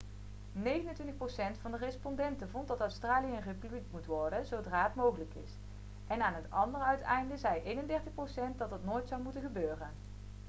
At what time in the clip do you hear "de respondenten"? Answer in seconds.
1.71-2.49